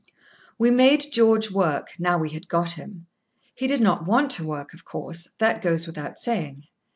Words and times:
We 0.57 0.71
made 0.71 1.05
George 1.11 1.51
work, 1.51 1.91
now 1.99 2.17
we 2.17 2.31
had 2.31 2.47
got 2.47 2.71
him. 2.71 3.05
He 3.53 3.67
did 3.67 3.81
not 3.81 4.03
want 4.03 4.31
to 4.31 4.43
work, 4.43 4.73
of 4.73 4.83
course; 4.83 5.27
that 5.37 5.61
goes 5.61 5.85
without 5.85 6.17
saying. 6.17 6.63